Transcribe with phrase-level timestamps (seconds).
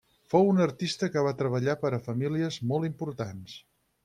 [0.33, 3.57] Fou un artista que va treballar per a famílies molt importants.